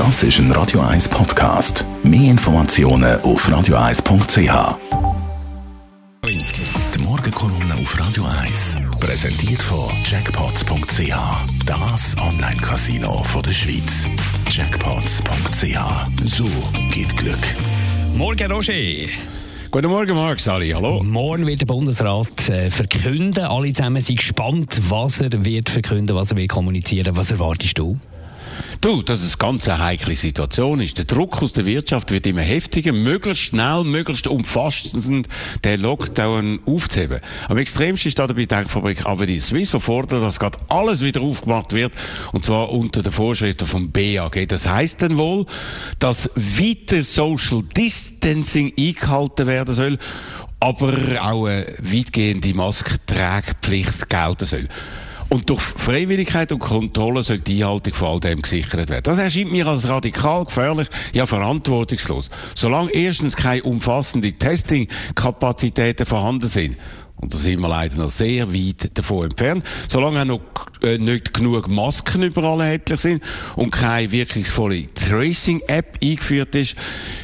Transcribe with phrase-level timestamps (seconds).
[0.00, 1.84] Das ist ein Radio 1 Podcast.
[2.02, 4.78] Mehr Informationen auf radio1.ch.
[6.24, 11.12] Die Morgenkolumne auf Radio 1 präsentiert von Jackpots.ch.
[11.66, 14.06] Das Online-Casino der Schweiz.
[14.48, 16.24] Jackpots.ch.
[16.24, 16.46] So
[16.94, 17.36] geht Glück.
[18.16, 18.72] Morgen, Roger.
[19.70, 21.02] Guten Morgen, Marc, Sali, hallo.
[21.02, 23.44] Morgen wird der Bundesrat äh, verkünden.
[23.44, 27.14] Alle zusammen sind gespannt, was er wird verkünden, was er wird kommunizieren.
[27.16, 27.98] Was erwartest du?
[28.80, 30.98] Du, dass es ganz eine heikle Situation ist.
[30.98, 35.28] Der Druck aus der Wirtschaft wird immer heftiger, möglichst schnell, möglichst umfassend
[35.64, 37.20] den Lockdown aufzuheben.
[37.48, 41.20] Am extremsten ist da dabei die Denkfabrik Avenir Swiss, die fordert, dass gerade alles wieder
[41.20, 41.92] aufgemacht wird,
[42.32, 44.48] und zwar unter den Vorschriften vom BAG.
[44.48, 45.46] Das heißt dann wohl,
[45.98, 49.98] dass weiter Social Distancing eingehalten werden soll,
[50.58, 54.68] aber auch eine weitgehende Maskentragpflicht gelten soll.
[55.30, 59.04] Und durch Freiwilligkeit und Kontrolle soll die Einhaltung von all dem gesichert werden.
[59.04, 62.30] Das erscheint mir als radikal gefährlich, ja verantwortungslos.
[62.56, 66.76] Solange erstens keine umfassende Testing-Kapazitäten vorhanden sind
[67.20, 69.64] und da sind wir leider noch sehr weit davon entfernt.
[69.88, 70.40] Solange auch noch
[70.82, 73.22] äh, nicht genug Masken überall erhältlich sind
[73.56, 76.76] und keine wirkungsvolle Tracing-App eingeführt ist,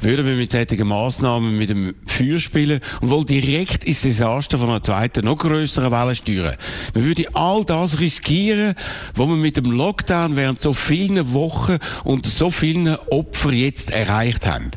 [0.00, 4.68] würden wir mit solchen Massnahmen mit dem Feuer spielen und wohl direkt ins Desaster von
[4.68, 6.56] einer zweiten, noch größeren Welle steuern.
[6.94, 8.74] Wir würden all das riskieren,
[9.14, 14.46] was wir mit dem Lockdown während so vielen Wochen und so vielen Opfern jetzt erreicht
[14.46, 14.70] haben.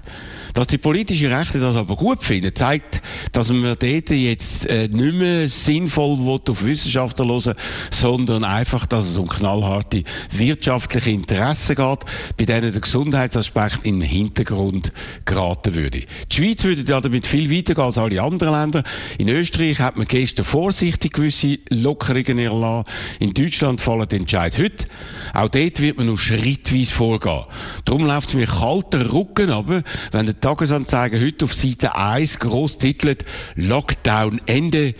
[0.53, 3.01] Dass die politische Rechte das aber gut finden, zeigt,
[3.31, 7.53] dass man dort jetzt äh, nicht mehr sinnvoll auf Wissenschaftler hören
[7.91, 11.99] sondern einfach, dass es um knallharte wirtschaftliche Interessen geht,
[12.37, 14.91] bei denen der Gesundheitsaspekt den Hintergrund
[15.25, 16.01] geraten würde.
[16.31, 18.83] Die Schweiz würde ja damit viel weiter gehen als alle anderen Länder.
[19.17, 22.91] In Österreich hat man gestern vorsichtig gewisse Lockerungen erlassen.
[23.19, 24.85] In Deutschland fallen die Entscheid heute.
[25.33, 27.43] Auch dort wird man nur schrittweise vorgehen.
[27.85, 32.77] Darum läuft es mir kalter Rücken aber, wenn der Tagesanzeiger heute auf Seite 1 groß
[32.77, 33.23] titelt
[33.55, 34.93] Lockdown Ende.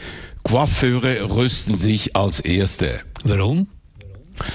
[0.44, 3.02] Coiffeure rüsten sich als Erste.
[3.26, 3.68] Warum?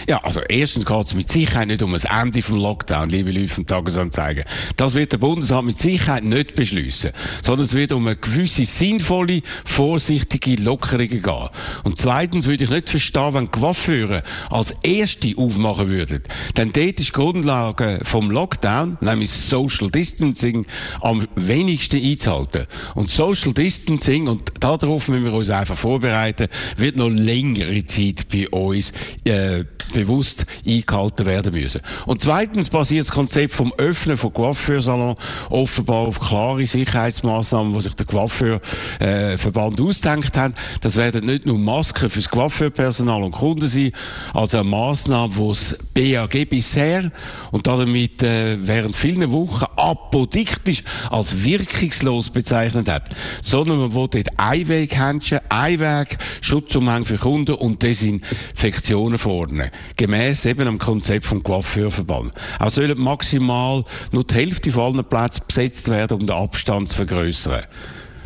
[0.09, 3.49] Ja, also erstens geht es mit Sicherheit nicht um das Ende vom Lockdown, liebe Leute
[3.49, 4.44] vom Tagesanzeiger.
[4.77, 7.12] Das wird der Bundesrat mit Sicherheit nicht beschließen,
[7.43, 11.49] sondern es wird um eine gewisse sinnvolle, vorsichtige Lockerung gehen.
[11.84, 16.22] Und zweitens würde ich nicht verstehen, wenn Coiffeure als Erste aufmachen würden.
[16.56, 20.67] Denn dort ist die Grundlage vom Lockdown, nämlich Social Distancing,
[21.00, 22.67] am wenigsten einzuhalten.
[22.94, 28.49] Und Social Distancing, und darauf müssen wir uns einfach vorbereiten, wird noch längere Zeit bei
[28.49, 28.93] uns
[29.25, 31.81] äh, bewusst eingehalten werden müssen.
[32.06, 35.15] Und zweitens basiert das Konzept vom Öffnen von Coiffeursalon
[35.50, 40.55] offenbar auf klare Sicherheitsmaßnahmen, die sich der Coiffeurverband äh, ausdenkt hat.
[40.81, 43.93] Das werden nicht nur Masken fürs Coiffeurpersonal und Kunden sein,
[44.34, 47.11] also eine Maßnahme, die das BAG bisher
[47.50, 53.11] und damit äh, während vielen Wochen apodiktisch als wirkungslos bezeichnet hat,
[53.43, 59.95] sondern man will dort Einweghändchen, Einweg, Schutzumhang für Kunden und Desinfektionen fordern können.
[59.97, 62.33] Gemäss eben am Konzept vom Coiffeurverband.
[62.59, 66.97] Auch sollen maximal nur die Hälfte von allen Plätzen besetzt werden, um den Abstand zu
[66.97, 67.65] vergrößern.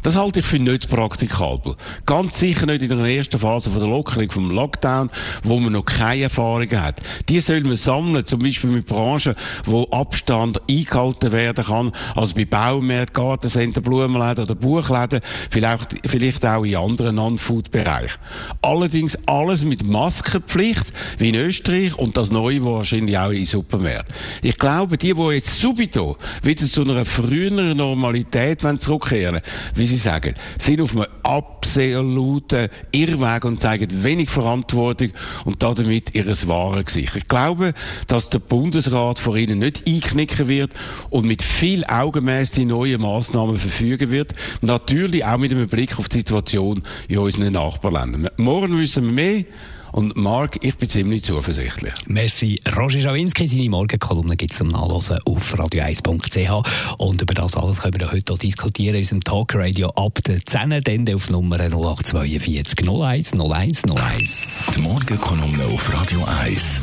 [0.03, 1.77] Das halte ich für nicht praktikabel.
[2.07, 5.11] Ganz sicher nicht in der ersten Phase von der Lockerung vom Lockdown,
[5.45, 7.01] wo man noch keine Erfahrungen hat.
[7.29, 12.45] Die soll man sammeln, zum Beispiel mit Branchen, wo Abstand eingehalten werden kann, also bei
[12.45, 15.21] Baumärkten, Gartencenter, Blumenläden oder Buchläden,
[15.51, 18.19] vielleicht, vielleicht auch in anderen Non-Food-Bereichen.
[18.61, 24.17] Allerdings alles mit Maskenpflicht, wie in Österreich, und das Neue wahrscheinlich auch in Supermärkten.
[24.43, 29.41] Ich glaube, die, die jetzt subito wieder zu einer früheren Normalität zurückkehren
[29.77, 35.11] wollen, Sie sagen, sind auf einem absoluten Irrweg und zeigen wenig Verantwortung
[35.45, 37.15] und damit ihr wahres Gesicht.
[37.15, 37.75] Ich glaube,
[38.07, 40.71] dass der Bundesrat vor ihnen nicht einknicken wird
[41.11, 44.35] und mit viel Augenmaß die neuen Massnahmen verfügen wird.
[44.63, 48.31] Natürlich auch mit einem Blick auf die Situation in unseren Nachbarländern.
[48.39, 49.45] Morgen wissen wir mehr.
[49.93, 51.93] Und Marc, ich bin ziemlich zuversichtlich.
[52.07, 52.61] Merci.
[52.77, 56.97] Roger Schawinski, seine Morgenkolumne gibt es zum Nachlesen auf radio1.ch.
[56.99, 60.81] Und über das alles können wir heute auch diskutieren in unserem Talkradio ab der 10.
[60.83, 64.59] Dann auf Nummer 0842 01 01 01.
[64.75, 66.83] Die Morgenkolumne auf Radio 1.